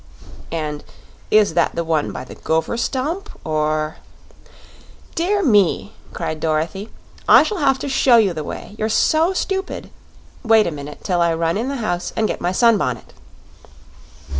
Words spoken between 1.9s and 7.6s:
by the gopher stump, or" "Dear me!" cried Dorothy. "I shall